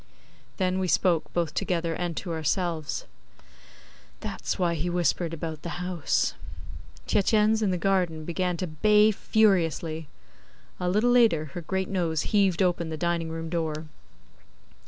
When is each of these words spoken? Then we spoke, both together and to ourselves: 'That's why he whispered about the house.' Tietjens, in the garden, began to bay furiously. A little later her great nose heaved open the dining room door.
Then 0.57 0.79
we 0.79 0.87
spoke, 0.87 1.31
both 1.31 1.53
together 1.53 1.93
and 1.93 2.17
to 2.17 2.31
ourselves: 2.33 3.05
'That's 4.21 4.57
why 4.57 4.73
he 4.73 4.89
whispered 4.89 5.31
about 5.31 5.61
the 5.61 5.77
house.' 5.77 6.33
Tietjens, 7.05 7.61
in 7.61 7.69
the 7.69 7.77
garden, 7.77 8.25
began 8.25 8.57
to 8.57 8.65
bay 8.65 9.11
furiously. 9.11 10.07
A 10.79 10.89
little 10.89 11.11
later 11.11 11.51
her 11.53 11.61
great 11.61 11.87
nose 11.87 12.23
heaved 12.23 12.63
open 12.63 12.89
the 12.89 12.97
dining 12.97 13.29
room 13.29 13.47
door. 13.47 13.85